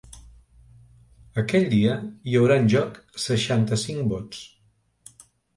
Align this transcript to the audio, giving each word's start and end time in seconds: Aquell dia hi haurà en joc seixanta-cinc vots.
Aquell 1.41 1.67
dia 1.75 1.99
hi 2.31 2.37
haurà 2.39 2.57
en 2.63 2.67
joc 2.75 2.97
seixanta-cinc 3.27 4.11
vots. 4.15 4.45